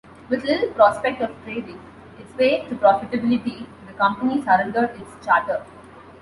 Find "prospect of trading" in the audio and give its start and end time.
0.73-1.79